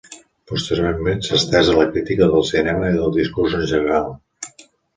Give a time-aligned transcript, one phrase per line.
[0.51, 4.13] Posteriorment s'ha estès a la crítica del cinema i del discurs en general.